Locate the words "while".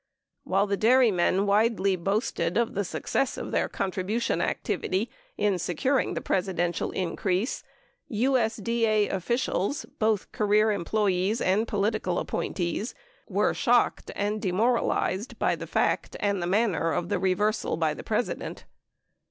0.45-0.65